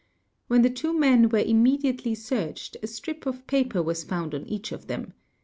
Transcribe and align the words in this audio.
When 0.47 0.63
the 0.63 0.71
two 0.71 0.97
men 0.97 1.29
were 1.29 1.37
immediately 1.37 2.15
searched, 2.15 2.75
a 2.81 2.87
strip 2.87 3.27
of 3.27 3.45
paper 3.45 3.83
was 3.83 4.03
found 4.03 4.33
on 4.33 4.47
each 4.49 4.71
of 4.71 4.87
them. 4.87 5.13